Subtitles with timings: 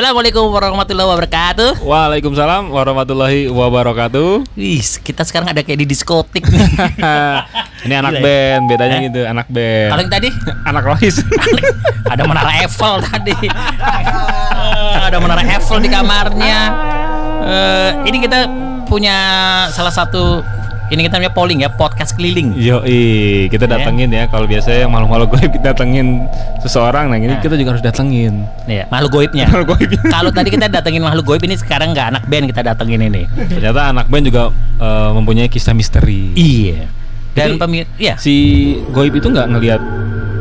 [0.00, 1.70] Assalamualaikum warahmatullahi wabarakatuh.
[1.84, 4.48] Waalaikumsalam warahmatullahi wabarakatuh.
[4.56, 6.40] Wih, kita sekarang ada kayak di diskotik.
[7.84, 8.24] Ini anak Gila ya?
[8.24, 9.02] band, bedanya Eh?
[9.12, 9.90] gitu, anak band.
[9.92, 10.28] Kalau tadi
[10.72, 11.20] anak Rohis.
[12.08, 13.36] ada menara Eiffel tadi.
[15.04, 16.58] Ada menara Eiffel di kamarnya.
[17.44, 18.48] Eh, ini kita
[18.88, 19.16] punya
[19.68, 20.40] salah satu
[20.90, 22.50] ini kita namanya polling ya, podcast keliling.
[22.54, 22.82] Yo,
[23.46, 23.78] kita Ya.
[23.78, 24.26] datengin ya.
[24.26, 26.26] Kalau biasanya yang malu-malu gue kita datengin
[26.58, 27.38] seseorang, nah ini Nah.
[27.38, 28.42] kita juga harus datengin.
[28.66, 29.46] Nih, makhluk goibnya.
[29.46, 29.90] Makhluk goib.
[30.14, 33.22] Kalau tadi kita datengin makhluk goib ini sekarang nggak anak band kita datengin ini.
[33.30, 34.42] Ternyata anak band juga
[34.76, 36.34] eh, mempunyai kisah misteri.
[36.34, 36.90] Iya.
[37.30, 38.18] Dan pemir, ya.
[38.18, 38.34] Si
[38.90, 39.80] goib itu nggak ngelihat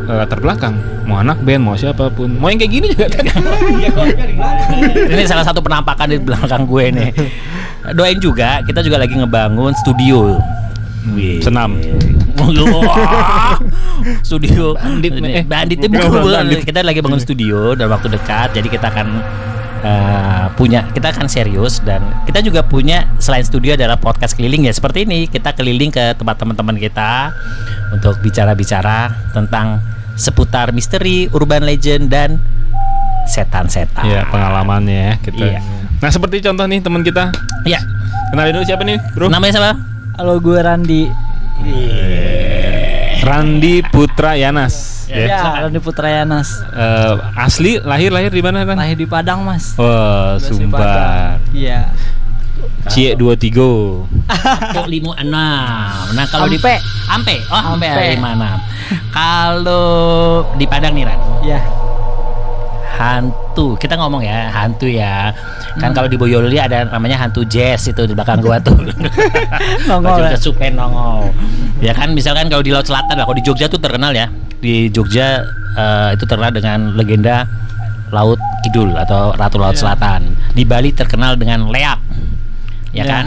[0.09, 0.73] eh, latar belakang,
[1.05, 3.05] mau anak band, mau siapa pun, mau yang kayak gini juga.
[5.05, 7.09] ini salah satu penampakan di belakang gue nih.
[7.95, 10.37] Doain juga, kita juga lagi ngebangun studio.
[11.15, 11.39] Wih.
[11.39, 11.79] Senam.
[14.23, 15.43] Studio Bandit, eh.
[15.43, 16.23] bukan.
[16.23, 16.63] bandit.
[16.63, 19.07] kita lagi bangun studio dalam waktu dekat jadi kita akan
[19.83, 24.73] eh, punya kita akan serius dan kita juga punya selain studio adalah podcast keliling ya
[24.73, 27.35] seperti ini kita keliling ke tempat teman-teman kita
[27.91, 29.83] untuk bicara-bicara tentang
[30.15, 32.39] seputar misteri urban legend dan
[33.29, 35.43] setan-setan Iya, pengalamannya ya kita.
[35.43, 35.78] Iya.
[35.99, 37.27] Nah, seperti contoh nih teman kita.
[37.67, 37.79] ya
[38.31, 39.27] Kenalin dulu siapa nih, Bro?
[39.27, 39.71] namanya siapa
[40.15, 41.03] Halo gue Randi.
[43.19, 45.05] Randi Putra Yanas.
[45.05, 45.59] Ya, Ya, silakan.
[45.67, 46.47] Randi Putra Yanas.
[46.71, 48.77] Eh, asli lahir lahir di mana kan?
[48.77, 49.75] Lahir di Padang, Mas.
[49.75, 51.39] Wah, di Sumbar.
[51.51, 51.91] Iya.
[52.87, 54.07] Cie 23.
[54.75, 56.03] Kok lima enam.
[56.11, 56.75] Nah kalau di Ampe.
[57.07, 58.05] Ampe, oh Ampe, Ampe.
[58.15, 58.57] lima enam.
[59.11, 59.87] Kalau
[60.55, 61.59] di Padang nih Ran, Iya.
[62.99, 63.79] Hantu.
[63.79, 65.31] Kita ngomong ya hantu ya.
[65.79, 65.95] Kan Hmm.
[65.95, 68.75] kalau di Boyolali ada namanya hantu jazz itu di belakang gua tuh.
[69.89, 70.35] Nongol ya?
[70.35, 71.31] kesupen nongol.
[71.79, 74.27] Ya kan misalkan kalau di Laut Selatan lah, kalau di Jogja tuh terkenal ya.
[74.59, 75.39] Di Jogja
[75.73, 77.47] eh, itu terkenal dengan legenda
[78.11, 79.81] Laut Kidul atau Ratu Laut Iya.
[79.87, 80.21] Selatan.
[80.51, 81.99] Di Bali terkenal dengan leak.
[82.91, 83.03] Ya Iya.
[83.07, 83.25] kan?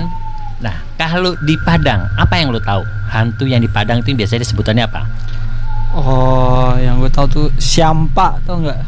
[0.61, 2.84] Nah, kalau di Padang, apa yang lu tahu?
[3.09, 5.03] Hantu yang di Padang itu biasanya sebutannya apa?
[5.93, 8.78] Oh, yang gue tahu tuh Siampa, tau nggak?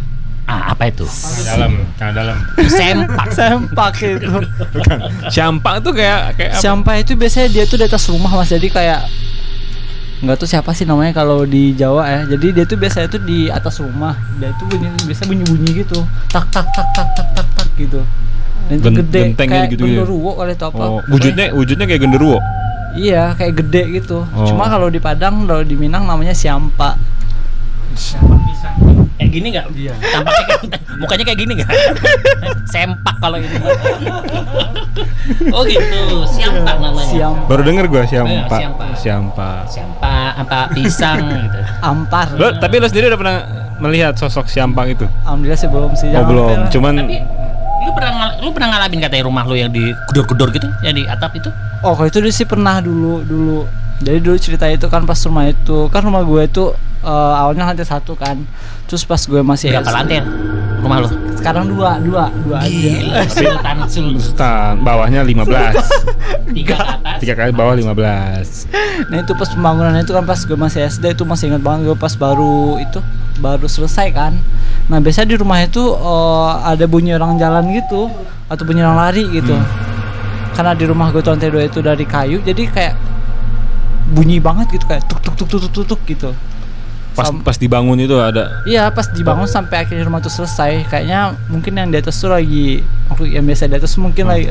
[0.45, 1.09] Ah, apa itu?
[1.49, 2.37] dalam, dalam.
[2.69, 3.29] Sempak.
[3.33, 4.29] Sempak itu.
[5.33, 6.61] Campak tuh kayak kayak apa?
[6.61, 8.53] Siampa itu biasanya dia tuh di atas rumah, Mas.
[8.53, 9.09] Jadi kayak
[10.25, 12.21] nggak tahu siapa sih namanya kalau di Jawa ya.
[12.29, 14.21] Jadi dia tuh biasanya tuh di atas rumah.
[14.37, 16.05] Dia itu bunyi biasa bunyi-bunyi gitu.
[16.29, 18.05] Tak tak tak tak tak tak tak gitu.
[18.69, 19.97] Dan itu Gen- gede genteng kayak gitu ya?
[20.05, 20.85] genderuwo kali atau apa.
[20.85, 22.39] Oh, wujudnya wujudnya kayak genderuwo.
[22.95, 24.29] Iya, kayak gede gitu.
[24.29, 24.45] Oh.
[24.45, 27.01] Cuma kalau di Padang, kalau di Minang namanya siampa.
[29.15, 29.67] Kayak gini nggak?
[30.03, 30.63] Tampaknya kayak,
[30.99, 31.71] mukanya kayak gini nggak?
[32.75, 33.57] Sempak kalau ini.
[35.55, 37.09] oh gitu, siampak namanya.
[37.09, 37.47] Siampa.
[37.47, 38.57] Baru denger gua Iya, siampa.
[38.59, 38.85] siampa.
[38.99, 39.51] Siampa.
[39.71, 41.59] Siampak apa pisang gitu.
[41.81, 42.27] Ampar.
[42.35, 43.37] Lo, tapi lo sendiri udah pernah
[43.79, 45.07] melihat sosok siampak itu?
[45.23, 46.09] Alhamdulillah sih belum sih.
[46.11, 46.49] Oh, Jangan belum.
[46.75, 47.17] Cuman Tapi
[47.85, 51.53] lu pernah lu pernah ngalamin katanya rumah lu yang digedor-gedor gitu, yang di atap itu?
[51.85, 53.59] Oh, kalau itu sih pernah dulu dulu.
[54.03, 56.65] Jadi dulu cerita itu kan pas rumah itu kan rumah gue itu
[57.05, 58.41] eh, awalnya lantai satu kan.
[58.89, 60.19] Terus pas gue masih Berapa SD, lantai
[60.85, 61.09] rumah lu?
[61.37, 62.73] Sekarang dua dua dua aja.
[62.73, 65.45] Gila, Sultan Sultan Sultan bawahnya 15.
[66.57, 67.19] tiga atas.
[67.21, 69.13] Tiga kali bawah 15.
[69.13, 71.97] Nah itu pas pembangunan itu kan pas gue masih SD itu masih ingat banget gue
[71.97, 73.01] pas baru itu
[73.41, 74.33] baru selesai kan.
[74.89, 78.09] Nah biasanya di rumah itu eh, ada bunyi orang jalan gitu
[78.49, 79.57] atau bunyi orang lari gitu.
[80.55, 82.95] Karena di rumah gue tuh lantai dua itu dari kayu jadi kayak
[84.15, 86.31] bunyi banget gitu kayak tuk tuk tuk tuk tuk, tuk gitu.
[87.15, 91.39] Pas Sam- pas dibangun itu ada Iya pas dibangun sampai akhirnya rumah itu selesai kayaknya
[91.47, 94.51] mungkin yang di atas tuh lagi waktu yang biasa di atas mungkin lagi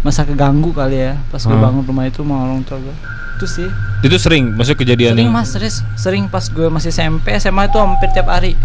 [0.00, 1.62] masa keganggu kali ya pas gue Hmm.
[1.62, 2.94] bangun rumah itu mau orang tua gue
[3.36, 3.68] itu sih
[4.00, 7.78] itu sering maksudnya kejadian sering yang- mas sering, sering pas gue masih SMP SMA itu
[7.78, 8.58] hampir tiap hari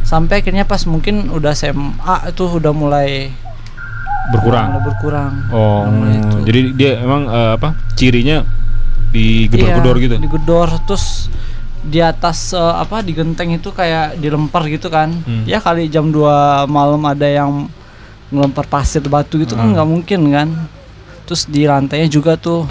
[0.00, 3.34] sampai akhirnya pas mungkin udah SMA itu udah mulai
[4.26, 4.70] berkurang.
[4.70, 6.36] udah berkurang Oh, Udah itu.
[6.44, 7.74] jadi dia emang eh, apa?
[7.92, 8.40] Cirinya
[9.10, 10.14] digedor-gedor Iya, gitu.
[10.20, 11.23] digedor terus
[11.84, 15.44] di atas eh, apa di genteng itu kayak dilempar gitu kan Hmm.
[15.44, 16.24] ya kali jam 2
[16.66, 17.68] malam ada yang
[18.28, 19.74] ngelempar pasir batu gitu kan Hmm.
[19.74, 20.48] nggak mungkin kan
[21.22, 22.64] terus di lantainya juga tuh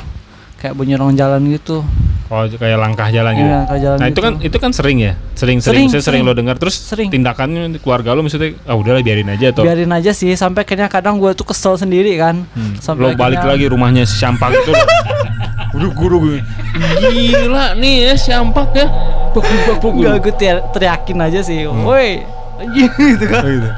[0.57, 1.85] kayak bunyi orang jalan gitu
[2.27, 3.45] Oh, kayak langkah jalan gitu.
[3.45, 4.21] Iya, langkah jalan nah, itu gitu.
[4.23, 5.13] kan itu kan sering ya?
[5.35, 7.13] Sering sering Sering, sering, sering lo dengar terus Sering.
[7.13, 11.21] tindakannya keluarga lo maksudnya ah udahlah biarin aja atau biarin aja sih sampai akhirnya kadang
[11.21, 12.73] gue tuh kesel sendiri kan Hmm.
[12.75, 14.73] sampai lo balik akhirnya- lagi rumahnya si Sampak itu.
[15.73, 16.37] Udah guru gue.
[17.01, 18.87] Gila nih ya Sampak ya.
[19.31, 19.41] Buk.
[19.83, 21.81] Enggak, gue teriak- teriakin aja sih Hmm.
[21.83, 22.21] woi
[22.55, 23.69] anjing gitu kan Oh, gitu.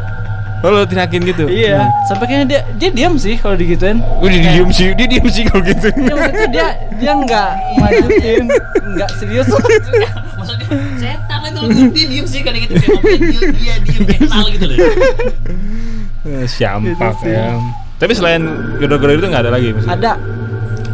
[0.62, 1.46] Oh, lo teriakin gitu.
[1.46, 5.28] iya sampai akhirnya dia dia diam sih kalau digituin Gue dia diem sih, dia diem
[5.30, 5.88] sih kalau gitu.
[5.90, 8.46] Ya, maksudnya dia dia nggak majuin
[8.92, 12.98] nggak serius Maksudnya setan itu dia diem sih kadang gitu dia
[13.54, 14.78] dia diem kayak kenal gitu loh.
[16.26, 17.56] Eh, Siampak Gitu ya.
[17.96, 18.44] Tapi selain
[18.76, 19.96] gedor-gedor itu nggak ada lagi maksudnya?
[19.96, 20.12] ada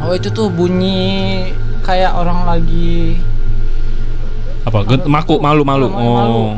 [0.01, 1.49] oh itu tuh bunyi
[1.81, 3.17] kayak orang lagi
[4.61, 4.85] Apa?
[4.85, 5.89] Get- maku malu malu.
[5.89, 6.37] Malu-malu.
[6.37, 6.53] Oh.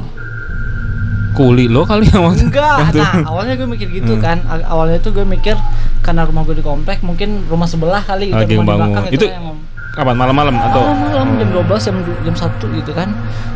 [1.33, 4.21] Kuli lo kali yang waktu enggak waktu- nah awalnya gue mikir gitu Hmm.
[4.21, 5.57] kan awalnya tuh gue mikir
[5.99, 8.89] karena rumah gue di komplek mungkin rumah sebelah kali gitu Lagi rumah di bangun.
[8.93, 9.45] belakang Itu yang
[9.93, 10.81] Kapan malam-malam atau?
[10.89, 13.09] malam jam 12 jam jam 1 gitu kan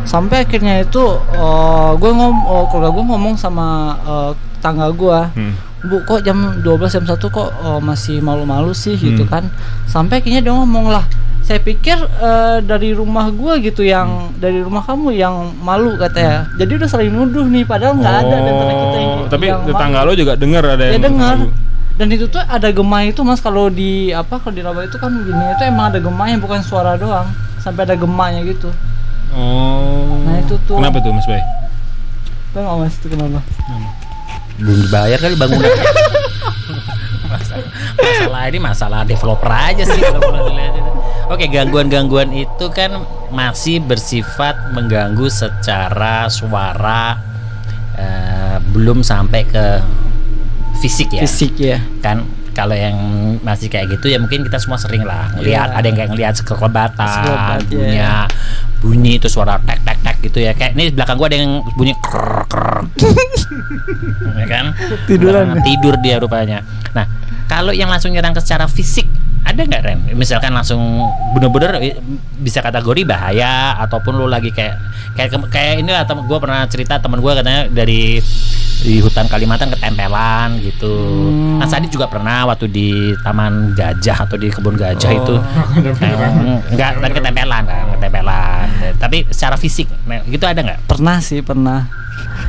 [0.04, 3.68] sampai akhirnya itu eh, gue ngom oh, keluarga gue ngomong sama
[4.00, 5.54] eh, tangga gue Hmm.
[5.88, 9.32] Bu kok jam 12 jam 1 kok eh, masih malu-malu sih gitu Hmm.
[9.32, 9.44] kan
[9.86, 11.08] sampai akhirnya dia ngomong lah
[11.42, 14.36] saya pikir eh, dari rumah gue gitu yang Hmm.
[14.36, 18.50] dari rumah kamu yang malu katanya jadi udah saling nuduh nih padahal nggak ada di
[18.50, 20.08] antara kita yang Oh, tapi yang tetangga malu.
[20.08, 21.36] lo juga dengar ada dia yang dengar
[21.96, 25.10] dan itu tuh ada gemah itu mas kalau di apa kalau di Rawa itu kan
[25.18, 27.26] gini itu emang ada gemahnya bukan suara doang
[27.58, 28.70] sampai ada gemahnya gitu
[29.28, 30.24] Oh.
[30.24, 30.80] Nah, itu tuh.
[30.80, 31.44] Kenapa tuh Mas Bay?
[32.54, 33.44] Nggak mas itu kenapa
[34.58, 35.86] belum dibayar kali bangunannya.
[37.28, 37.68] Masalah,
[38.00, 40.92] masalah ini masalah developer aja sih kalau boleh dilihat itu.
[41.28, 43.04] Oke gangguan-gangguan itu kan
[43.36, 47.20] masih bersifat mengganggu secara suara
[48.00, 49.66] eh, belum sampai ke
[50.80, 51.22] fisik ya.
[51.28, 51.84] Fisik ya.
[52.00, 52.24] Kan
[52.58, 52.98] kalau yang
[53.46, 55.78] masih kayak gitu ya mungkin kita semua sering lah ngelihat Iya.
[55.78, 57.70] ada yang kayak ngelihat sekelebatan Sekelebat, iya.
[57.70, 58.12] punya
[58.78, 61.94] bunyi itu suara tek tek tek gitu ya kayak ini belakang gua ada yang bunyi
[62.02, 62.70] ker ker
[64.42, 64.66] ya kan
[65.06, 65.54] Tiduran.
[65.54, 67.06] Belakang tidur dia rupanya nah
[67.46, 69.06] kalau yang langsung nyerang ke secara fisik
[69.48, 70.00] ada nggak Ren?
[70.12, 71.80] Misalkan langsung bener-bener
[72.36, 74.76] bisa kategori bahaya ataupun lu lagi kayak
[75.16, 78.20] kayak kayak ini lah tem- gua pernah cerita teman gua katanya dari
[78.88, 80.96] di hutan Kalimantan ketempelan gitu.
[81.28, 81.60] Hmm.
[81.60, 85.18] Nah, Sadi juga pernah waktu di Taman Gajah atau di kebun gajah Oh.
[85.20, 85.36] itu.
[86.72, 88.66] Enggak, tapi ketempelan kan, ketempelan.
[88.96, 89.92] Tapi secara fisik,
[90.32, 90.80] gitu ada nggak?
[90.88, 92.07] pernah sih pernah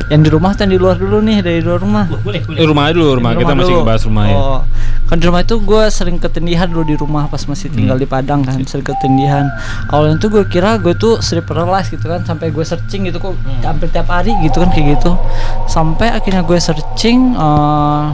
[0.09, 3.17] yang di rumah yang di luar dulu nih dari luar rumah Boleh, Eh, rumah dulu,
[3.17, 3.33] rumah.
[3.33, 4.37] Di Kita masih ngebahas rumah ya.
[4.37, 4.61] oh.
[5.05, 8.03] kan di rumah itu gue sering ketindihan dulu di rumah pas masih tinggal Hmm.
[8.03, 9.49] di Padang kan sering ketindihan
[9.89, 13.33] awalnya tuh gue kira gue tuh sleep paralysis gitu kan sampai gue searching gitu kok
[13.35, 13.65] Hmm.
[13.67, 15.17] hampir tiap hari gitu kan kayak gitu
[15.65, 18.07] sampai akhirnya gue searching eh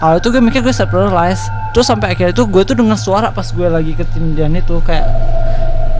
[0.00, 3.30] awalnya tuh gue mikir gue sleep paralysis terus sampai akhirnya tuh gue tuh dengar suara
[3.30, 5.06] pas gue lagi ketindihan itu kayak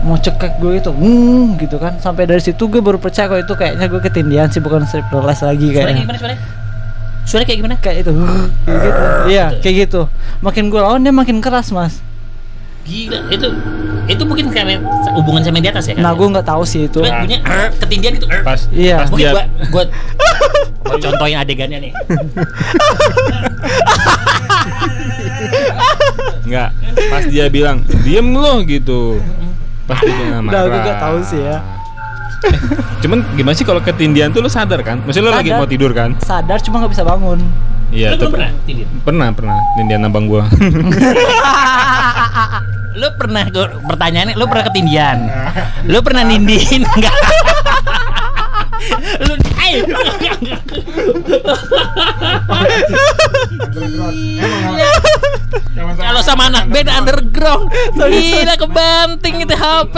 [0.03, 3.53] mau cekek gue itu hmm gitu kan sampai dari situ gue baru percaya kalau itu
[3.53, 6.35] kayaknya gue ketindihan sih bukan paralysis lagi Suara kayaknya gimana suara?
[7.23, 7.75] Suara kayak gimana?
[7.79, 10.01] kayak itu kayak gitu iya kayak gitu
[10.39, 12.03] makin gue lawan dia makin keras mas
[12.83, 13.47] Gila, itu
[14.11, 14.83] itu mungkin kayak
[15.15, 16.03] hubungan sama yang di atas ya kan?
[16.03, 18.27] nah gue nggak tahu sih itu Coba bunyinya "Er", ketindihan gitu.
[18.27, 18.43] "Er".
[18.43, 18.97] Pas, Iya.
[18.99, 19.83] pas Mungkin dia gua gua
[20.83, 21.91] gua contohin adegannya nih.
[26.43, 26.69] Enggak,
[27.07, 29.23] pas dia bilang diem lo gitu.
[29.83, 30.63] Pas dia bilang Udah, marah.
[30.65, 31.57] gue nggak tahu sih ya.
[33.01, 34.99] Cuman gimana sih kalau ketindian tuh lo sadar kan?
[34.99, 36.15] Maksudnya lo lagi mau tidur kan?
[36.19, 37.39] sadar cuma nggak bisa bangun
[37.87, 38.89] Iya, Lu pernah tindihan?
[39.01, 40.49] pernah pernah tindian abang gua.
[42.93, 45.17] Lu pernah gua pertanyaannya lu pernah ketindihan?
[45.85, 47.13] Lu pernah nindihin enggak?
[49.23, 49.79] lu eh
[55.93, 59.95] Kalau sama anak band underground, gila kebanting itu HP.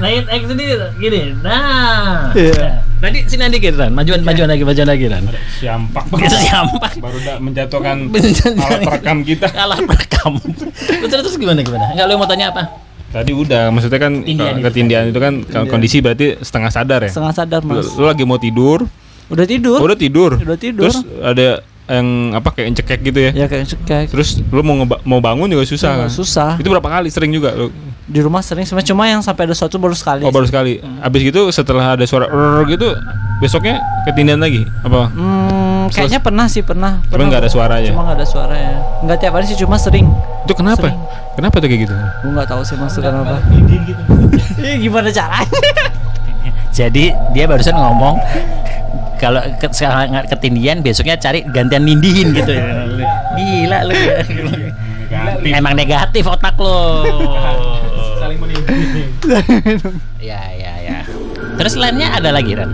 [0.00, 0.64] Saya X ini
[0.98, 1.22] gini.
[1.44, 2.32] Nah.
[2.32, 2.82] Iya.
[3.02, 5.26] Tadi sini dikit Ran, majuan majuan lagi, majuan lagi Ran.
[5.58, 7.02] Siampak Itu siampak.
[7.02, 8.06] Baru udah menjatuhkan
[8.62, 9.50] alat perekam kita.
[9.50, 10.38] Kalah rekam.
[10.86, 11.90] Terus terus gimana gimana?
[11.90, 12.62] Enggak lu mau tanya apa?
[13.12, 15.20] Tadi udah, maksudnya kan Ketindihan kalau itu.
[15.20, 17.10] kan kalau kondisi berarti setengah sadar ya.
[17.12, 18.88] setengah sadar mas lu lagi mau tidur,
[19.28, 20.30] udah tidur oh, udah tidur.
[20.40, 20.88] Udah tidur.
[20.88, 21.60] Terus ada
[21.92, 23.30] yang apa kayak cekek gitu ya.
[23.36, 26.08] ya kayak cekek Terus lu mau mau bangun juga susah kan?
[26.08, 27.68] susah Itu berapa kali sering juga lu?
[28.12, 30.84] Di rumah sering sebenarnya cuma yang sampai ada suatu baru sekali Oh baru sekali.
[31.00, 32.92] Abis gitu setelah ada suara "Rrrr" gitu
[33.40, 35.10] besoknya ketindihan lagi apa?
[35.10, 37.02] Hmm, kayaknya pernah sih pernah.
[37.02, 37.90] Cuma pernah nggak ada suaranya?
[37.90, 38.76] Cuma nggak ada suaranya.
[39.02, 40.06] Nggak tiap hari sih, cuma sering.
[40.46, 40.86] Itu kenapa?
[40.86, 40.98] Sering.
[41.34, 41.94] Kenapa tuh kayak gitu?
[41.96, 43.36] Gue nggak tahu sih maksudnya apa.
[44.62, 45.48] Iya gimana caranya?
[46.78, 47.04] Jadi
[47.34, 48.14] dia barusan ngomong
[49.18, 52.54] kalau ke, sekarang ketindihan besoknya cari gantian nindihin gitu.
[53.36, 53.94] Gila lu.
[55.50, 56.94] Emang negatif otak lo.
[58.32, 59.12] Saling
[60.22, 60.98] Ya ya ya.
[61.60, 62.72] Terus lainnya ada lagi Ran?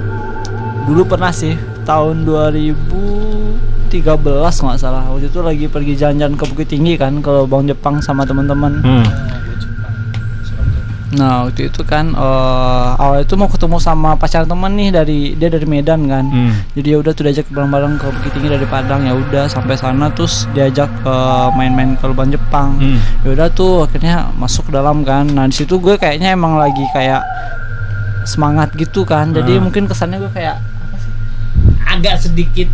[0.87, 5.03] Dulu pernah sih tahun 2013 kalau nggak salah.
[5.11, 8.79] Waktu itu lagi pergi jalan-jalan ke Bukit Tinggi kan kalau Bang Jepang sama teman-teman.
[8.85, 9.07] Hmm.
[11.09, 15.49] Nah waktu itu kan eh awal itu mau ketemu sama pacar teman nih dari dia
[15.49, 16.29] dari Medan kan.
[16.29, 16.53] Hmm.
[16.77, 20.13] Jadi ya udah tuh diajak bareng-bareng ke Bukit Tinggi dari Padang ya udah sampai sana
[20.13, 21.17] terus diajak ke
[21.57, 22.77] main-main ke Lubang Jepang.
[22.77, 23.01] Hmm.
[23.25, 25.25] Ya udah tuh akhirnya masuk ke dalam kan.
[25.25, 27.25] Nah di situ gue kayaknya emang lagi kayak
[28.25, 29.33] semangat gitu kan.
[29.33, 29.63] Jadi Ah.
[29.65, 31.13] mungkin kesannya gue kayak apa sih?
[31.89, 32.69] agak sedikit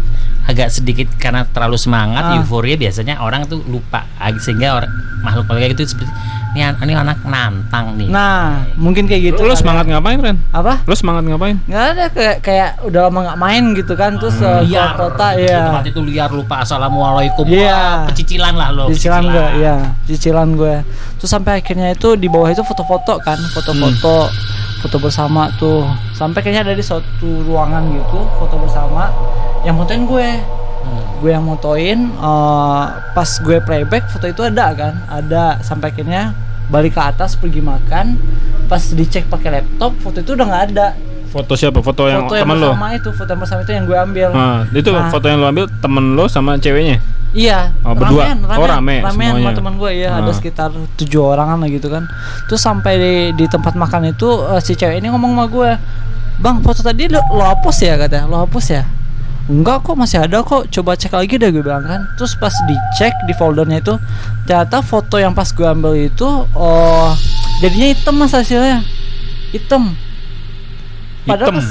[0.45, 2.37] agak sedikit karena terlalu semangat Ah.
[2.37, 4.05] euforia biasanya orang tuh lupa
[4.37, 6.13] sehingga orang makhluk makhluk kayak gitu seperti
[6.55, 9.41] ini, an- ini anak nantang nih Nah, mungkin kayak gitu.
[9.41, 9.59] Lu, lu kali.
[9.59, 10.37] semangat ngapain Ren?
[10.51, 10.85] apa?
[10.85, 11.57] Lu semangat ngapain?
[11.65, 15.67] Nggak ada kayak kayak udah lama nggak main gitu kan terus uh, liar kota ya.
[15.67, 17.75] tempat itu liar lupa assalamualaikum Iya.
[17.75, 20.75] Wah, pecicilan lah lo Cicilan gue, ya, cicilan gue.
[21.17, 24.29] Terus sampai akhirnya itu di bawah itu foto-foto kan, foto-foto,
[24.79, 25.83] foto bersama tuh.
[26.13, 27.03] Sampai kayaknya ada di suatu
[27.43, 29.09] ruangan gitu, foto bersama.
[29.65, 30.29] Yang fotoin gue,
[31.19, 31.99] gue yang motoin.
[32.11, 35.57] eh, pas gue playback foto itu ada kan, ada.
[35.61, 38.17] Sampai akhirnya balik ke atas pergi makan.
[38.65, 40.89] Pas dicek pakai laptop, foto itu udah nggak ada.
[41.27, 41.81] Foto siapa?
[41.81, 42.71] Foto yang foto yang temen lo?
[42.71, 44.29] bersama itu, foto yang bersama itu yang gue ambil.
[44.31, 45.11] Nah, itu Nah.
[45.11, 47.03] foto yang lo ambil temen lo sama ceweknya?
[47.35, 48.31] Iya, Oh, berdua?
[48.31, 49.57] ramean, Oh, rame ramean sama semuanya.
[49.59, 50.23] teman gue ya, Ah.
[50.23, 52.07] ada sekitar tujuh orang lah gitu kan.
[52.47, 55.71] Terus sampai di, di tempat makan itu eh, si cewek ini ngomong sama gue,
[56.37, 58.83] bang foto tadi lo, lo hapus ya katanya, lo hapus ya?
[59.45, 62.01] Enggak kok masih ada kok, coba cek lagi deh gue bilang kan.
[62.17, 63.95] Terus pas dicek di foldernya itu,
[64.49, 67.13] ternyata foto yang pas gue ambil itu, oh
[67.61, 68.81] jadinya hitam mas hasilnya,
[69.53, 69.93] hitam.
[71.29, 71.61] Padahal Hitam?
[71.61, 71.69] pas,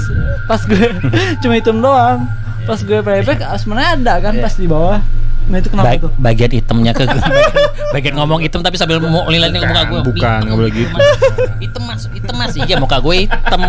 [0.50, 0.86] pas gue
[1.42, 2.26] cuma hitam doang.
[2.64, 5.02] Pas gue playback ah, sebenarnya ada kan pas di bawah.
[5.44, 6.12] Nah itu kenapa Ba- tuh?
[6.16, 7.52] bagian hitamnya ke bagian,
[7.94, 10.96] bagian ngomong hitam tapi sambil mau lilatin ke muka gue Bukan, bukan, nggak boleh gitu.
[11.60, 13.60] hitam mas hitam mas iya muka gue hitam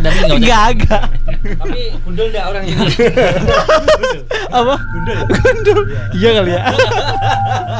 [0.00, 1.02] tapi Enggak agak.
[1.30, 2.76] Tapi gundul enggak orangnya?
[4.58, 4.74] Apa?
[4.82, 5.18] Gundul.
[5.30, 5.80] Gundul.
[6.12, 6.60] Iya kali ya.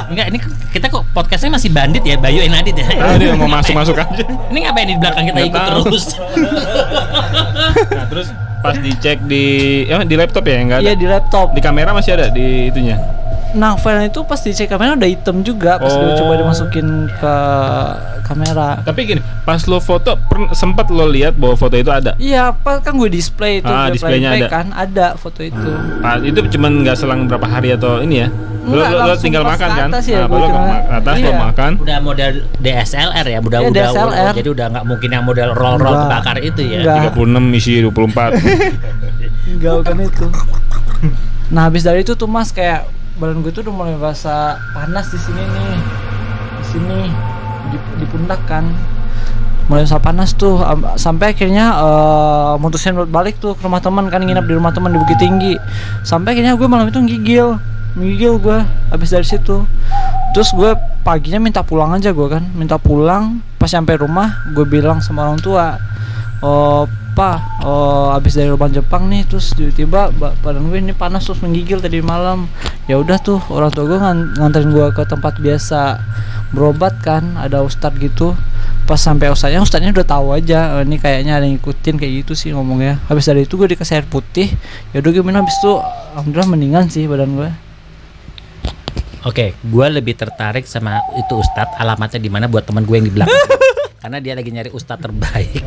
[0.06, 0.38] Enggak, ini
[0.70, 2.86] kita kok podcastnya masih bandit ya, Bayu Enadit ya.
[2.96, 4.22] Ah, dia mau masuk-masuk aja.
[4.48, 6.04] Ini ngapain di belakang kita ikut terus?
[7.90, 8.28] Nah, terus
[8.60, 9.44] pas dicek di
[9.84, 10.86] ya di laptop ya enggak ada.
[10.86, 11.46] Iya di laptop.
[11.52, 12.96] Di kamera masih ada di itunya.
[13.50, 16.14] Nah, file itu pas dicek kamera udah hitam juga pas Oh.
[16.14, 17.34] coba dimasukin ke
[18.22, 18.78] kamera.
[18.80, 20.14] Tapi gini, pas lo foto
[20.52, 22.14] sempat lo lihat bahwa foto itu ada.
[22.14, 24.46] Iya, apa kan gue display itu Ah, displaynya ada.
[24.46, 25.70] kan ada foto itu.
[25.98, 28.28] Ah, itu cuman nggak selang berapa hari atau ini ya?
[28.60, 29.88] Lo, Enggak, lo- lo tinggal pas makan kan?
[30.04, 30.60] ya, Nah, gua lo ke
[30.92, 31.38] atas lo Iya.
[31.42, 31.70] makan.
[31.80, 34.32] Udah model DSLR ya, udah Iya, udah DSLR.
[34.36, 36.06] jadi udah nggak mungkin yang model roll roll Enggak.
[36.06, 36.78] kebakar itu ya.
[36.78, 36.96] Enggak.
[37.10, 38.30] 36 isi 24.
[39.50, 40.26] Enggak bukan itu.
[41.50, 42.86] Nah, habis dari itu tuh Mas kayak
[43.20, 45.76] badan gue tuh udah mulai merasa panas di sini nih.
[46.56, 46.98] Di sini
[47.68, 48.64] di, di pundak kan.
[49.68, 54.08] Mulai merasa panas tuh am- sampai akhirnya eh, mutusin buat balik tuh ke rumah teman
[54.08, 55.54] kan nginap di rumah teman di Bukit Tinggi.
[56.02, 57.60] Sampai akhirnya gue malam itu ngigil.
[58.00, 58.58] Ngigil gue
[58.90, 59.68] habis dari situ.
[60.30, 60.72] Terus gue
[61.02, 63.42] paginya minta pulang aja gue kan, minta pulang.
[63.60, 65.76] Pas sampai rumah, gue bilang sama orang tua,
[66.40, 71.26] oh pak oh abis dari lubang Jepang nih terus tiba-tiba ba- badan gue ini panas
[71.26, 72.46] terus menggigil tadi malam.
[72.86, 76.00] Ya udah tuh orang tua gue ngan- nganterin gue ke tempat biasa.
[76.50, 78.34] Berobat kan ada ustadz gitu.
[78.88, 82.32] Pas sampai ustadznya ustadznya udah tahu aja eh, ini kayaknya ada yang ngikutin kayak gitu
[82.34, 82.98] sih ngomongnya.
[83.06, 84.50] Habis dari itu gue dikasih air putih.
[84.90, 85.72] Ya udah minum habis itu
[86.16, 87.50] alhamdulillah mendingan sih badan gue
[89.20, 91.76] Oke, gue lebih tertarik sama itu Ustadz.
[91.76, 93.36] Alamatnya di mana buat teman gue yang di belakang.
[94.00, 95.60] Karena dia lagi nyari Ustadz terbaik.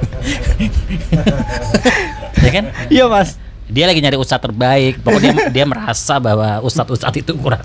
[2.43, 2.65] ya kan?
[2.89, 3.37] iya mas
[3.69, 4.99] Dia lagi nyari Ustadz terbaik.
[4.99, 7.63] Pokoknya dia, dia merasa bahwa Ustadz-Ustadz itu kurang.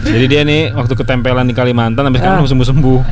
[0.00, 2.38] Jadi dia nih waktu ketempelan di Kalimantan sampai sekarang Ah.
[2.42, 2.98] belum sembuh-sembuh.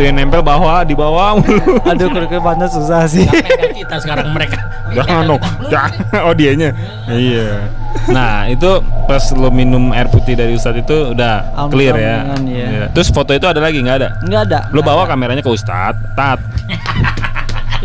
[0.00, 1.76] Tuh yang nempel bawah di bawah mulu.
[1.92, 3.28] aduh kalau panas susah sih
[3.76, 4.56] kita sekarang mereka.
[4.96, 5.42] Jangan dong.
[5.68, 6.24] Jangan.
[6.24, 6.72] Oh dianya.
[7.04, 7.68] Iya.
[8.08, 12.32] Nah itu pas lo minum air putih dari Ustadz itu udah clear ya.
[12.48, 12.66] iya.
[12.72, 12.84] Iya.
[12.96, 14.08] Terus foto itu ada lagi nggak ada?
[14.24, 16.16] nggak ada Lo bawa kameranya ke Ustadz.
[16.16, 16.40] Tat.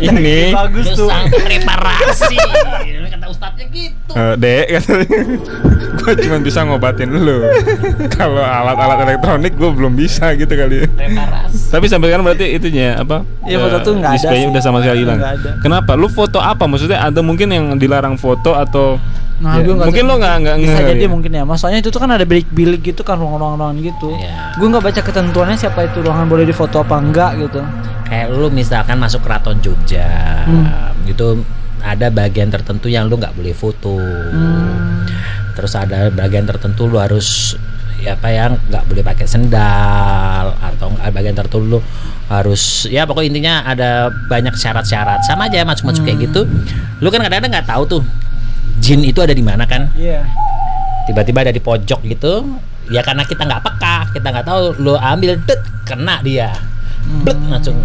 [0.00, 0.56] Ini.
[0.56, 2.36] bagus tuh sang reparasi.
[3.12, 4.12] Kata Ustadznya gitu.
[4.16, 5.20] Eh, dek katanya
[5.96, 7.42] gue cuma bisa ngobatin lu
[8.16, 11.72] kalau alat-alat elektronik gue belum bisa gitu kali ya Reparasi.
[11.72, 15.18] tapi sampai sekarang berarti itunya apa Iya, foto tuh nggak ada udah sama sekali hilang
[15.58, 19.00] kenapa lu foto apa maksudnya ada mungkin yang dilarang foto atau
[19.36, 21.10] Nah, Ya, gue mungkin lo nggak nggak bisa jadi ya.
[21.12, 21.44] mungkin ya.
[21.44, 24.16] Masalahnya itu tuh kan ada bilik-bilik gitu kan ruangan-ruangan gitu.
[24.16, 24.56] Iya.
[24.56, 27.60] Gue nggak baca ketentuannya siapa itu ruangan boleh difoto apa enggak gitu.
[28.08, 30.08] Kayak lu misalkan masuk keraton Jogja,
[30.48, 30.72] Hmm.
[31.04, 31.44] gitu
[31.78, 34.00] ada bagian tertentu yang lu nggak boleh foto.
[34.00, 35.04] Hmm.
[35.56, 37.56] Terus ada bagian tertentu lu harus
[37.96, 41.78] ya apa yang nggak boleh pakai sendal atau bagian tertentu lu
[42.28, 46.44] harus ya pokoknya intinya ada banyak syarat-syarat sama aja macam-macam kayak gitu.
[47.00, 48.02] Lu kan kadang-kadang nggak tahu tuh
[48.78, 49.88] jin itu ada di mana kan?
[49.96, 50.22] Iya.
[51.06, 52.58] tiba-tiba ada di pojok gitu
[52.90, 56.50] ya karena kita nggak peka kita nggak tahu lo ambil det kena dia
[57.22, 57.78] Blet, langsung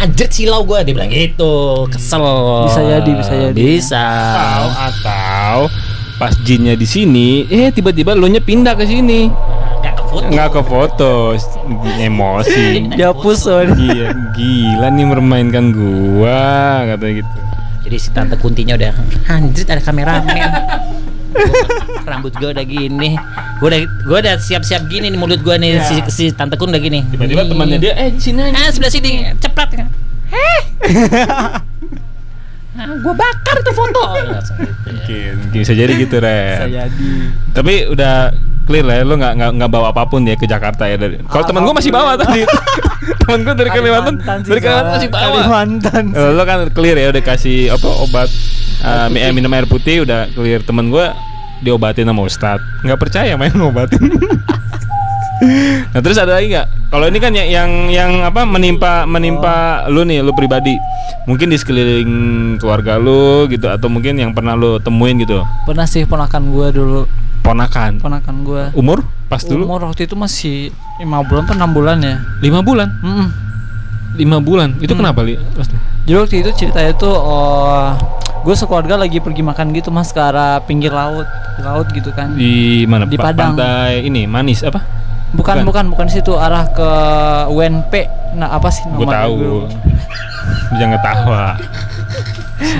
[0.00, 2.24] anjir silau gue dia bilang gitu kesel
[2.72, 3.60] Bisa jadi, bisa jadi.
[3.60, 5.56] bisa atau atau
[6.22, 9.26] pas jinnya di sini eh tiba-tiba lo nya pindah ke sini
[9.82, 11.12] nggak ke foto nggak ke foto
[11.98, 13.74] emosi Dihapus soalnya.
[13.74, 14.06] Gila,
[14.38, 16.46] gila nih mermainkan gua
[16.86, 17.38] katanya gitu
[17.82, 18.94] jadi si tante kuntinya udah
[19.26, 20.30] anjir ada kameramen.
[21.34, 23.18] Gua- rambut gue udah gini.
[23.58, 26.78] Gue udah gue udah siap-siap gini nih mulut gue nih si, si tante kun udah
[26.78, 27.02] gini.
[27.10, 28.54] Tiba-tiba temannya dia eh sini aja.
[28.54, 29.10] Ah sebelah sini
[29.42, 29.86] cepet kan.
[30.32, 30.60] Heh.
[32.72, 34.00] Nah, gue bakar tuh foto.
[34.16, 34.92] Langsung gitu ya.
[34.96, 36.72] Mungkin, mungkin bisa jadi gitu, Ren.
[36.72, 37.08] jadi
[37.52, 38.32] Tapi udah
[38.64, 41.20] clear lah ya, lo nggak nggak bawa apa pun ya ke Jakarta ya dari.
[41.28, 42.48] Kalau teman gue masih bawa tadi.
[43.26, 44.14] teman gue dari Kalimantan,
[44.46, 45.26] dari Kalimantan masih bawa.
[45.26, 48.28] Kalimantan Eh, lo kan clear ya udah kasih apa obat
[48.82, 51.06] eh, eh, minum air putih udah clear temen gue
[51.62, 54.02] diobatin sama Ustadz nggak percaya main ngobatin
[55.94, 60.04] nah terus ada lagi nggak kalau ini kan yang yang yang apa menimpa menimpa lu
[60.04, 60.76] nih lu pribadi.
[61.24, 62.12] Mungkin di sekeliling
[62.60, 65.40] keluarga lu gitu atau mungkin yang pernah lu temuin gitu.
[65.64, 67.00] Pernah sih ponakan gue dulu.
[67.40, 67.96] Ponakan?
[67.96, 69.08] Ponakan gue umur?
[69.32, 69.64] Pas dulu?
[69.64, 70.68] Umur waktu itu masih
[71.00, 72.20] lima bulan atau enam bulan ya.
[72.44, 72.88] Lima bulan?
[73.00, 73.28] Mm-mm.
[74.20, 74.76] lima bulan?
[74.76, 75.40] Itu kenapa li?
[75.56, 75.72] Pasti.
[76.04, 77.96] Jadi waktu itu ceritanya tuh oh,
[78.44, 81.24] gue sekeluarga lagi pergi makan gitu mas ke arah pinggir laut,
[81.64, 82.36] laut gitu kan.
[82.36, 83.08] di mana?
[83.08, 83.56] Di Pa- Padang.
[83.56, 85.01] pantai ini manis apa
[85.32, 85.84] Bukan bukan.
[85.88, 86.88] bukan situ arah ke
[87.48, 87.92] UNP.
[88.32, 89.16] Nah apa sih gue namanya?
[89.22, 89.70] tahu Gua-
[90.72, 91.44] jangan ketawa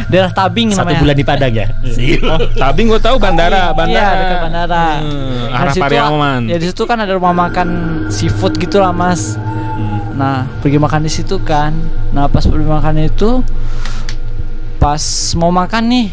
[0.06, 1.00] Daerah Tabing Satu namanya.
[1.00, 1.66] bulan di Padang ya.
[2.30, 4.84] oh tabing gue tahu bandara bandara Iya dekat bandara.
[4.94, 5.10] Hmm,
[5.42, 7.68] Nah, arah di situ- Pariaman Ya di situ kan ada rumah makan
[8.08, 9.34] seafood gitu lah mas.
[9.36, 9.98] Hmm.
[10.14, 11.72] Nah pergi makan di situ kan.
[12.10, 13.40] Nah pas pergi makan itu,
[14.76, 15.02] pas
[15.34, 16.06] mau makan nih,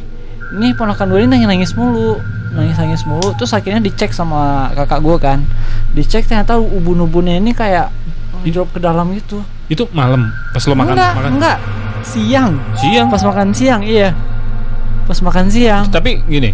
[0.51, 2.17] ini ponakan gue ini nangis nangis mulu,
[2.51, 3.33] nangis nangis mulu.
[3.35, 5.39] Terus akhirnya dicek sama kakak gue kan,
[5.91, 7.93] dicek ternyata ubun-ubunnya ini kayak
[8.39, 9.43] di drop ke dalam gitu.
[9.67, 11.57] itu malam pas lo makan enggak, makan enggak,
[12.01, 12.51] siang.
[12.73, 14.15] siang Pas makan siang, iya.
[15.05, 15.83] Pas makan siang.
[15.89, 16.53] tapi gini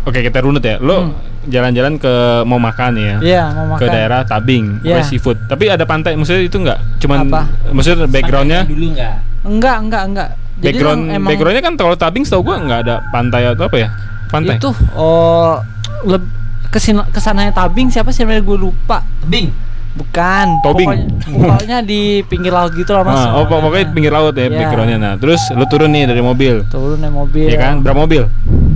[0.00, 1.12] oke kita runut ya lo Hmm.
[1.44, 3.80] jalan-jalan ke mau makan ya Iya mau makan.
[3.80, 4.96] ke daerah Tabing Iya.
[4.96, 7.40] ke seafood tapi ada pantai maksudnya itu enggak cuman Apa?
[7.68, 9.14] maksudnya backgroundnya dulu enggak.
[9.44, 10.30] Enggak, enggak, enggak.
[10.64, 13.76] Jadi background emang- emang backgroundnya kan kalau Tabing setahu gua nggak ada pantai atau apa
[13.76, 13.88] ya
[14.26, 15.60] pantai Itu oh
[16.02, 16.24] leb
[16.66, 18.98] kesina ke sananya tabing siapa sih namanya gue lupa.
[19.22, 19.52] Bing.
[19.94, 20.58] Bukan.
[20.58, 20.90] Tobing.
[20.90, 23.14] Pokoknya, pokoknya di pinggir laut gitu lah mas.
[23.16, 24.58] Ah, oh pokoknya pinggir laut ya Iya.
[24.58, 27.46] backgroundnya nah terus lu turun nih dari mobil Turun naik mobil.
[27.46, 28.26] Iya kan berapa mobil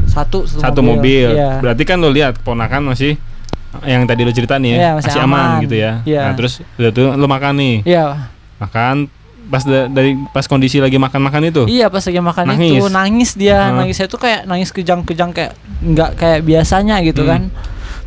[0.06, 1.32] Satu, satu mobil.
[1.32, 1.58] Iya.
[1.58, 3.18] Berarti kan lo lihat ponakan masih
[3.82, 5.26] yang tadi lo cerita nih ya, Iya, masih aman.
[5.26, 5.50] aman.
[5.60, 5.92] gitu ya.
[6.02, 6.20] Iya.
[6.22, 7.76] Nah, terus udah tuh lo makan nih.
[7.84, 8.04] Iya.
[8.56, 8.94] Makan
[9.48, 11.62] pas da- dari pas kondisi lagi makan-makan itu.
[11.64, 12.72] Iya pas lagi makan Nangis.
[12.74, 13.74] itu nangis dia, Ah.
[13.74, 17.30] nangisnya tuh kayak nangis kejang-kejang kayak nggak kayak biasanya gitu Hmm.
[17.30, 17.42] kan.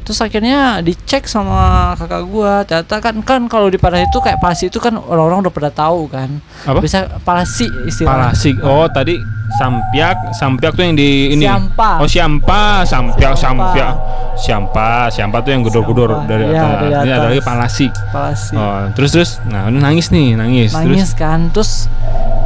[0.02, 4.68] Terus akhirnya dicek sama kakak gua, ternyata kan kan kalau di Padang itu kayak palsi
[4.68, 6.42] itu kan orang-orang udah pada tahu kan.
[6.66, 6.82] Apa?
[6.82, 8.34] Bisa palsi istilahnya.
[8.34, 8.56] Palasik.
[8.62, 9.16] Oh, tadi
[9.56, 11.46] sampiak, sampiak tuh yang di ini.
[11.46, 12.02] Siampa.
[12.02, 13.94] Oh, siampa, sampiak, sampiak.
[14.36, 16.74] Siampa, siampa tuh yang gedor-gedor dari Iya, atas.
[16.82, 17.30] dari Ini ada atas.
[17.30, 17.92] lagi palasik.
[18.10, 18.54] Palsi.
[18.58, 20.72] Oh, terus terus nah, ini nangis nih, nangis.
[20.74, 21.86] nangis kan terus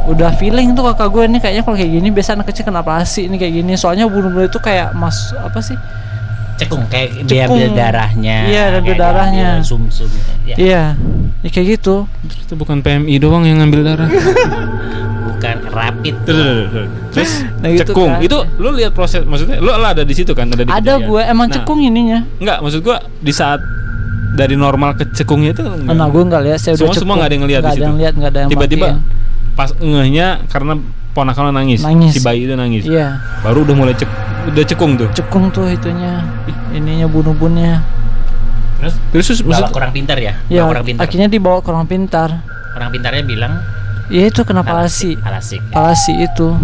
[0.06, 3.26] udah feeling tuh kakak gue ini kayaknya kalau kayak gini biasa anak kecil kenapa sih
[3.26, 5.74] ini kayak gini soalnya bunuh-bunuh itu kayak mas apa sih
[6.56, 7.28] Cekung kayak Cekung.
[7.28, 8.36] diambil darahnya.
[8.44, 9.48] Iya, kayak darahnya.
[9.54, 10.08] diambil Sum-sum.
[10.42, 10.84] Ya, iya
[11.40, 14.08] ya kayak gitu itu bukan PMI doang yang ngambil darah.
[15.28, 16.14] bukan rapid.
[16.24, 18.10] Terus, Nah, gitu cekung.
[18.10, 18.20] kan.
[18.20, 21.22] Itu lu lihat proses maksudnya lu lah ada di situ kan, ada di ada gue
[21.22, 23.60] emang Nah, cekung ininya Enggak, maksud gua di saat
[24.32, 25.92] dari normal ke cekungnya itu enggak.
[25.92, 27.14] nah gue nggak lihat saya udah Semua- semua cekung.
[27.14, 27.84] nggak ada yang ngeliat di ada situ?
[27.84, 28.86] yang lihat nggak ada yang tiba-tiba
[29.54, 30.72] pas ngehnya karena
[31.10, 32.12] ponakan nangis, Nangis.
[32.12, 32.84] si bayi itu nangis.
[32.84, 34.08] iya Baru udah mulai cek
[34.46, 35.08] udah cekung tuh.
[35.12, 36.22] cekung tuh itunya
[36.70, 37.82] ininya bunuh-bunuhnya
[38.76, 40.36] Terus Terus terus bawa maksud kurang pintar ya?
[40.46, 41.02] ya kurang pintar.
[41.02, 42.28] akhirnya dibawa ke orang pintar
[42.72, 43.52] Orang pintarnya bilang
[44.06, 45.60] ya itu kena palsi Palasik.
[45.68, 46.54] palsi itu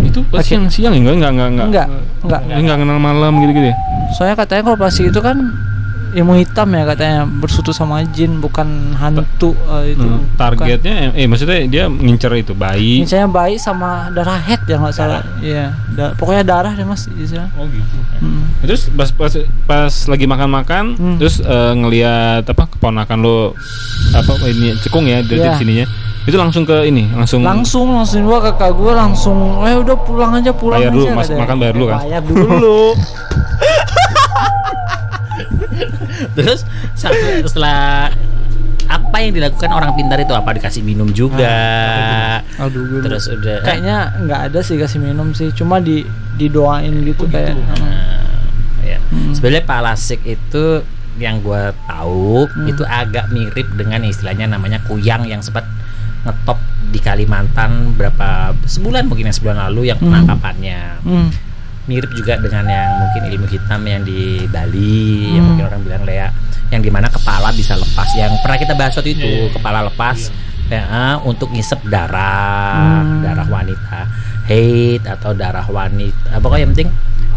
[0.00, 1.66] itu pas siang siang enggak enggak enggak enggak.
[1.66, 1.86] enggak
[2.24, 3.76] enggak Enggak, enggak kenal malam gitu-gitu ya.
[4.10, 5.36] Soalnya katanya kalau palsi itu kan
[6.14, 10.00] ilmu hitam ya katanya bersutu sama jin bukan hantu eh, itu.
[10.00, 10.38] Hmm, bukan.
[10.38, 13.02] targetnya eh maksudnya dia ngincer itu bayi.
[13.02, 15.26] Misalnya bayi sama darah head ya nggak salah.
[15.38, 17.10] Iya, da- pokoknya darah deh mas.
[17.10, 17.50] Istilah.
[17.54, 17.96] Oh gitu.
[18.22, 18.42] Mm.
[18.62, 19.32] Terus pas pas,
[19.66, 21.16] pas lagi makan-makan, Hmm.
[21.18, 23.52] terus eh, ngelihat apa keponakan lo
[24.14, 25.58] apa ini cekung ya dari Iya.
[25.58, 25.86] sininya.
[26.24, 30.56] Itu langsung ke ini, langsung Langsung langsung gua kakak gua langsung, eh udah pulang aja
[30.56, 30.96] pulang Bayar aja.
[30.96, 31.28] dulu, Mas.
[31.28, 31.98] Makan bayar dulu kan?
[32.00, 32.78] Bayar dulu.
[36.34, 38.10] Terus satu- setelah
[38.84, 41.56] apa yang dilakukan orang pintar itu apa dikasih minum juga.
[42.58, 47.24] Aduh, gue Terus udah kayaknya nggak ada sih kasih minum sih, cuma di didoain gitu
[47.24, 47.56] kayak.
[47.56, 48.28] Nah,
[48.82, 48.98] ya.
[49.08, 49.32] Hmm.
[49.32, 52.66] Sebenarnya palasik itu yang gua tahu Hmm.
[52.66, 55.62] itu agak mirip dengan istilahnya namanya kuyang yang sempat
[56.24, 60.10] ngetop di Kalimantan berapa sebulan mungkin yang sebulan lalu yang Hmm.
[60.10, 61.28] penangkapannya Hmm.
[61.84, 65.48] Mirip juga dengan yang mungkin ilmu hitam yang di Bali yang Hmm.
[65.52, 66.28] mungkin orang bilang Lea
[66.68, 69.52] yang di mana kepala bisa lepas yang pernah kita bahas waktu itu Iya, iya.
[69.52, 70.32] kepala lepas
[70.64, 73.20] PA untuk ngisep darah, Hmm.
[73.20, 74.00] darah wanita,
[74.46, 76.40] haid atau darah wanita.
[76.40, 76.90] Pokoknya yang penting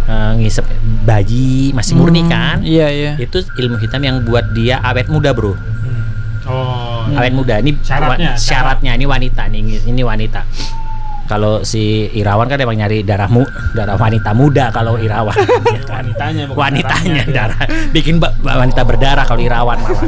[0.08, 0.64] eh, ngisep
[1.04, 2.56] bayi masih murni Hmm, kan?
[2.64, 3.12] Iya iya.
[3.20, 5.60] Itu ilmu hitam yang buat dia awet muda, Bro.
[6.48, 7.04] Oh.
[7.12, 10.48] Awet muda ini Syaratnya, syaratnya ini wanita nih, ini wanita.
[11.28, 13.44] Kalau si Irawan kan emang nyari darah mu,
[13.76, 15.36] darah wanita muda kalau Irawan.
[15.36, 16.08] ya kan?
[16.08, 17.36] Wanitanya bukan wanitanya darahnya.
[17.36, 17.60] darah
[17.92, 20.02] bikin ba- ba- wanita berdarah kalau Irawan malah.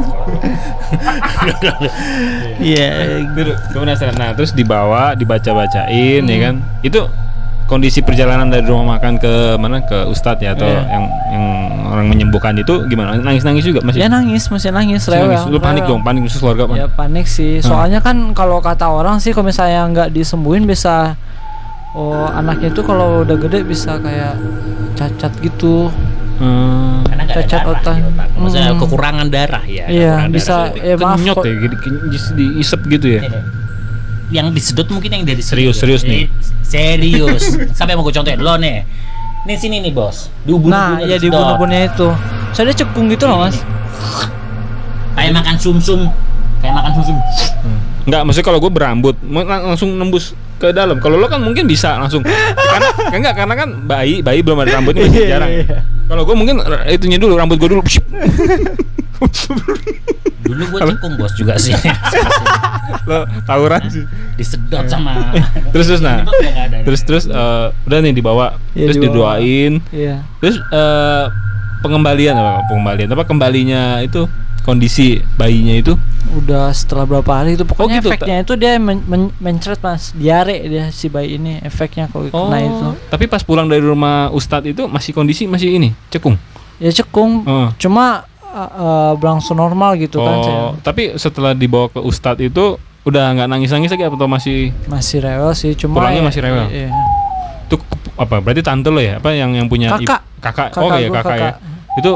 [2.60, 3.24] Iya.
[3.72, 4.14] Penasaran.
[4.16, 6.54] Nah, terus dibawa, dibaca-bacain ya kan.
[6.82, 7.08] Itu
[7.70, 10.82] kondisi perjalanan dari rumah makan ke mana ke ustadz ya atau Iya.
[10.84, 11.44] yang yang
[11.86, 13.14] orang menyembuhkan itu gimana?
[13.16, 13.98] Nangis-nangis juga masih?
[13.98, 15.30] Ya nangis, masih nangis, Masih rewel.
[15.30, 15.42] nangis.
[15.46, 15.90] Lu panik rewel.
[15.92, 16.98] dong, panik khusus keluarga Ya Pak.
[16.98, 17.62] panik sih.
[17.62, 21.14] Soalnya kan kalau kata orang sih kalau misalnya nggak disembuhin bisa
[21.92, 24.34] oh anaknya itu kalau udah gede bisa kayak
[24.94, 25.90] cacat gitu.
[26.36, 27.04] Hmm.
[27.04, 27.94] Karena Cacat darah otak.
[27.94, 28.28] di otak.
[28.32, 28.80] Maksudnya Hmm.
[28.80, 29.84] kekurangan darah ya.
[29.86, 30.82] Iya, kekurangan bisa darah.
[30.82, 31.44] ya maaf Kenyot kok.
[31.44, 33.20] ya, di, di- diisep gitu ya.
[34.30, 35.50] Yang disedot mungkin yang dari sini.
[35.50, 36.24] Serius, serius nih.
[36.24, 36.28] Eh,
[36.62, 37.42] Serius.
[37.78, 38.86] Sampai mau gue contohin lo nih.
[39.42, 40.30] Nih sini nih bos.
[40.44, 42.08] Di ubun Nah, ya di bunuh-bunuhnya itu.
[42.52, 43.58] Soalnya cekung gitu loh, Mas.
[45.16, 46.00] Kayak makan sumsum.
[46.62, 47.16] Kayak makan sumsum.
[48.06, 51.00] Enggak, maksudnya kalau gue berambut langsung nembus ke dalam.
[51.00, 52.22] Kalau lo kan mungkin bisa langsung.
[52.22, 52.88] karena
[53.18, 55.50] enggak karena kan bayi bayi belum ada rambutnya masih Iya, jarang.
[55.50, 55.78] iya.
[56.06, 56.54] Kalau gue mungkin
[56.86, 57.82] itunya dulu rambut gue dulu.
[60.46, 61.76] Dulu gue cekung bos juga sih.
[63.08, 64.04] lo tawuran sih.
[64.34, 65.30] Disedot sama.
[65.72, 66.24] Terus terus nah.
[66.82, 68.56] Terus terus eh, udah nih dibawa.
[68.72, 69.36] Iya, terus dibawa.
[69.38, 69.72] didoain.
[69.92, 70.16] Iya.
[70.40, 71.24] Terus eh,
[71.80, 74.28] pengembalian apa pengembalian apa kembalinya itu
[74.60, 75.96] kondisi bayinya itu
[76.36, 80.12] Udah setelah berapa hari itu pokoknya gitu, efeknya itu dia men men- mencret Mas.
[80.12, 82.88] Diare dia si bayi ini efeknya kalau kena itu.
[83.08, 86.36] tapi pas pulang dari rumah ustadz itu masih kondisi masih ini cekung
[86.80, 87.44] Ya cekung.
[87.44, 87.68] Oh.
[87.76, 90.54] Cuma uh, berlangsung normal gitu kan saya.
[90.54, 95.18] oh tapi setelah dibawa ke ustadz itu udah nggak nangis nangis lagi atau masih Masih
[95.18, 96.66] rewel sih, cuma Pulangnya ya- masih rewel?
[96.68, 96.90] Iya.
[97.64, 97.76] itu
[98.14, 100.20] apa berarti tante lo ya apa yang yang punya Kakak.
[100.38, 101.54] kakak Kakak oh ya gua, kakak, ya kakak.
[101.96, 102.12] itu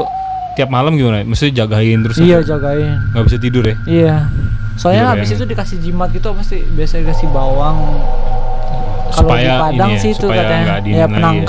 [0.53, 2.95] tiap malam gimana mesti jagain terus Iya jagain.
[3.11, 4.15] nggak bisa tidur ya Iya.
[4.75, 5.37] Soalnya Iya, habis bayangin.
[5.37, 7.77] itu dikasih jimat gitu pasti biasa dikasih bawang.
[9.07, 10.83] Kalau di Padang ya, sih itu katanya.
[10.83, 11.47] Ya lagi ya.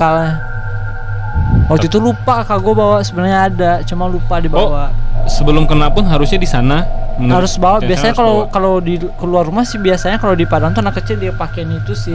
[1.67, 4.95] Waktu itu lupa kak gue bawa sebenarnya ada, cuma lupa dibawa.
[5.27, 6.87] sebelum kena pun harusnya di sana
[7.19, 7.81] harus bawa.
[7.81, 11.17] ya, Biasanya kalau kalau di keluar rumah sih biasanya kalau di Padang tuh anak kecil
[11.17, 12.15] dia pakein itu sih.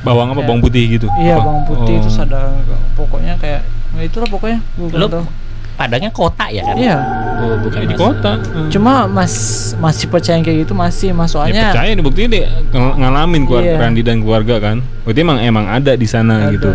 [0.00, 0.46] bawang apa Ya.
[0.46, 1.42] bawang putih gitu Iya Apa?
[1.44, 2.02] bawang putih Oh.
[2.02, 2.50] terus ada
[2.92, 3.62] pokoknya kayak
[3.92, 4.58] ya itulah pokoknya.
[4.92, 5.26] Lo.
[5.72, 6.74] Padangnya kota ya kan?
[6.76, 6.96] Iya.
[7.34, 8.68] Oh, bukan di kota Hmm.
[8.68, 9.34] Cuma mas
[9.76, 13.66] masih percaya kayak gitu masih mas ya soalnya percaya nih buktinya dia ng- ngalamin keluarga
[13.68, 13.78] Iya.
[13.80, 16.50] Randi dan keluarga kan berarti emang emang ada di sana Ada.
[16.52, 16.70] gitu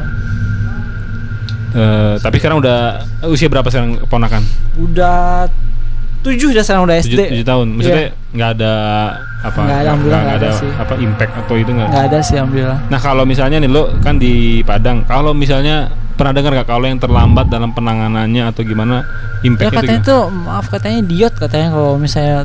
[1.78, 2.78] Eh, tapi sekarang udah
[3.28, 4.42] usia berapa sekarang keponakan
[4.76, 5.46] udah
[6.20, 7.14] tujuh dah sekarang udah SD.
[7.14, 8.34] tujuh, tujuh tahun maksudnya Iya.
[8.34, 8.74] nggak ada
[9.40, 10.70] apa Nggak ada, alhamdulillah nggak ada sih.
[10.74, 12.80] apa impact atau itu nggak nggak ada sih alhamdulillah.
[12.90, 16.98] nah kalau misalnya nih lo kan di Padang kalau misalnya pernah dengar nggak kalau yang
[16.98, 19.06] terlambat dalam penanganannya atau gimana
[19.38, 20.10] Ya impact itu katanya gimana?
[20.10, 22.38] tuh maaf katanya idiot katanya kalau misalnya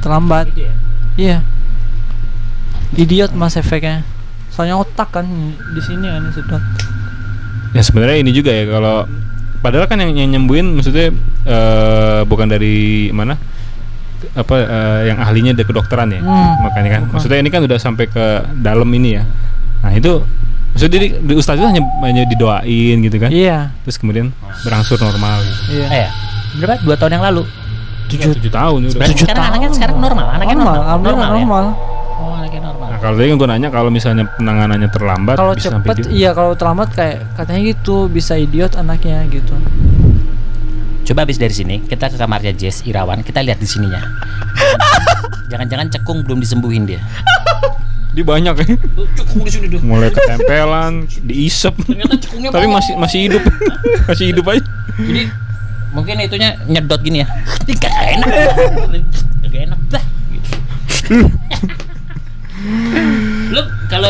[0.00, 0.46] terlambat.
[0.50, 0.72] Ya?
[1.14, 1.38] Iya.
[2.96, 4.02] Idiot mas efeknya.
[4.50, 5.28] Soalnya otak kan
[5.70, 6.64] di sini kan sedot.
[7.70, 9.06] Ya sebenarnya ini juga ya kalau
[9.58, 12.78] padahal kan yang, yang nyembuhin maksudnya eh, bukan dari
[13.10, 13.36] mana
[14.32, 16.60] apa eh, yang ahlinya dari kedokteran ya Hmm.
[16.62, 17.14] makanya kan Bukan.
[17.14, 18.24] maksudnya ini kan udah sampai ke
[18.56, 19.24] dalam ini ya
[19.80, 20.20] nah itu
[20.70, 23.72] maksudnya di, di ustadz itu hanya, hanya didoain gitu kan Iya.
[23.80, 24.28] terus kemudian
[24.60, 25.60] berangsur normal gitu.
[25.76, 25.86] Iya.
[25.90, 26.08] Eh,
[26.56, 26.80] berapa?
[26.80, 27.42] Dua tahun yang lalu.
[28.10, 29.50] tujuh, tujuh tahun Tujuh sekarang tahun.
[29.54, 31.30] anaknya sekarang normal, anaknya normal, normal, normal, normal.
[31.30, 31.30] ya?
[31.30, 31.64] Oh, anaknya normal.
[31.70, 31.89] nah
[33.00, 37.72] kalau tadi gue nanya kalau misalnya penanganannya terlambat Kalau cepet, iya kalau terlambat kayak katanya
[37.72, 39.56] gitu bisa idiot anaknya gitu.
[41.08, 44.04] Coba habis dari sini kita ke kamarnya Jess Irawan, kita lihat di sininya.
[45.48, 47.00] Jangan-jangan cekung belum disembuhin dia.
[48.10, 48.66] dia banyak ya
[49.22, 49.78] cekung di sini tuh.
[49.86, 53.42] mulai ketempelan diisep Ternyata cekungnya tapi masih masih hidup
[54.10, 54.66] masih hidup aja
[54.98, 55.22] Jadi
[55.94, 57.30] mungkin itunya nyedot gini ya.
[57.64, 58.28] Ini gak enak.
[59.46, 60.04] Gak enak dah.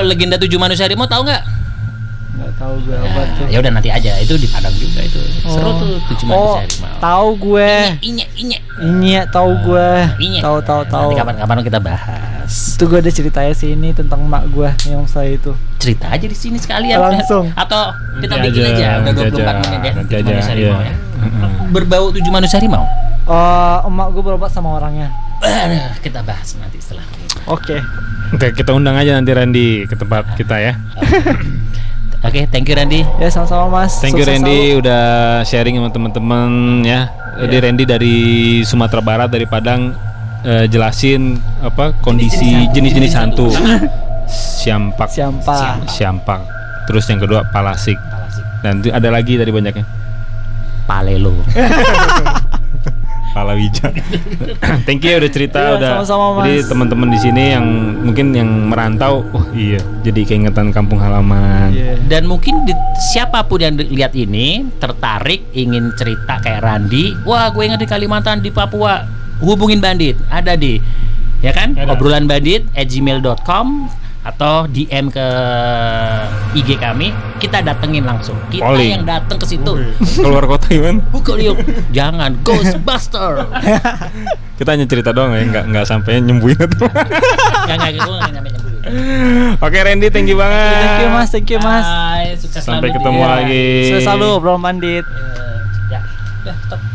[0.00, 1.42] Kalau legenda tujuh manusia harimau tahu nggak?
[2.32, 3.44] Nggak tahu gue apa tuh.
[3.52, 5.20] Ya udah nanti aja, itu di Padang juga itu.
[5.44, 6.96] Seru tuh tujuh Oh, manusia harimau.
[6.96, 7.72] tahu gue.
[8.00, 8.58] Inye, inye.
[8.80, 9.88] Ini ya tahu gue.
[10.24, 10.40] Inye.
[10.40, 11.12] Tahu tahu tahu.
[11.12, 12.80] Nanti kapan-kapan kita bahas.
[12.80, 15.52] Itu gue ada ceritanya sih ini tentang mak gue yang saya itu.
[15.76, 16.96] Cerita aja di sini sekalian.
[16.96, 17.52] Langsung.
[17.52, 17.92] Atau
[18.24, 19.92] kita Nanti bikin aja, udah nanti 24 menit ya.
[19.92, 20.56] nanti Tujuh aja, manusia iya.
[20.56, 20.94] harimau ya.
[21.20, 21.50] Heeh.
[21.68, 22.88] Berbau tujuh manusia harimau.
[23.22, 25.12] Eh, emak gue berobat sama orangnya.
[26.00, 27.26] Kita bahas nanti setelah ini.
[27.48, 27.76] Oke.
[28.30, 30.72] Oke, kita undang aja nanti Randy ke tempat kita ya.
[32.20, 33.00] Oke, thank you Randy.
[33.16, 33.96] Ya sama-sama Mas.
[33.98, 34.80] Thank you Sukses Randy selalu.
[34.84, 35.04] udah
[35.42, 36.48] sharing sama teman-teman
[36.84, 37.08] ya.
[37.40, 38.16] Jadi Randy dari
[38.62, 39.96] Sumatera Barat dari Padang
[40.44, 43.48] eh, jelasin apa kondisi jenis-jenis hantu.
[44.30, 45.88] Siampak, Siampak.
[45.90, 46.40] siampak.
[46.86, 47.96] Terus yang kedua palasik.
[48.60, 49.82] Dan itu ada lagi tadi banyaknya.
[50.84, 51.32] Palelo.
[53.30, 53.94] Palawija.
[54.86, 55.90] Thank you ya udah cerita Iya, udah.
[55.96, 56.44] sama-sama, Mas.
[56.44, 57.66] Jadi teman-teman di sini yang
[58.02, 61.70] mungkin yang merantau, oh iya, jadi keingetan kampung halaman.
[61.70, 61.94] Iya.
[62.02, 62.74] Dan mungkin di-
[63.08, 68.40] siapa pun yang lihat ini tertarik ingin cerita kayak Randi, wah gue ingat di Kalimantan
[68.40, 69.06] di Papua
[69.38, 70.76] hubungin Bandit ada di
[71.40, 71.88] ya kan Ada.
[71.90, 73.88] obrolan bandit at gmail.com
[74.20, 75.26] atau DM ke
[76.52, 77.08] IG kami
[77.40, 79.72] kita datengin langsung kita yang datang ke situ
[80.20, 81.00] Keluar kota gimana?
[81.14, 81.56] Bukan yuk
[81.90, 83.48] jangan Ghostbuster
[84.60, 86.84] Kita hanya cerita doang ya, nggak nggak sampai nyembuhin itu.
[86.84, 88.70] nggak nggak gue nggak nyampe nyampe
[89.60, 90.68] Oke Randy, thank you banget.
[90.72, 91.84] Thank you mas, thank you mas.
[91.84, 93.30] Bye, sukses Sampai selalu, ketemu Dit.
[93.32, 93.68] lagi.
[94.04, 95.04] Selalu belum bandit.
[95.08, 96.00] Eh, ya
[96.44, 96.89] udah stop